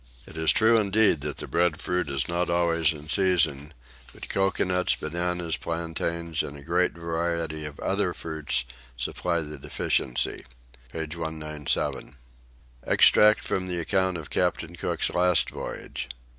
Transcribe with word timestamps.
It 0.25 0.35
is 0.35 0.51
true 0.51 0.79
indeed 0.79 1.21
that 1.21 1.37
the 1.37 1.45
breadfruit 1.45 2.09
is 2.09 2.27
not 2.27 2.49
always 2.49 2.91
in 2.91 3.07
season; 3.07 3.71
but 4.15 4.29
coconuts, 4.29 4.95
bananas, 4.95 5.57
plantains, 5.57 6.41
and 6.41 6.57
a 6.57 6.63
great 6.63 6.93
variety 6.93 7.65
of 7.65 7.79
other 7.79 8.11
fruits 8.15 8.65
supply 8.97 9.41
the 9.41 9.59
deficiency. 9.59 10.43
Page 10.91 11.15
197. 11.15 12.15
EXTRACT 12.81 13.43
FROM 13.43 13.67
THE 13.67 13.79
ACCOUNT 13.79 14.17
OF 14.17 14.31
CAPTAIN 14.31 14.75
COOK'S 14.77 15.11
LAST 15.11 15.51
VOYAGE. 15.51 16.09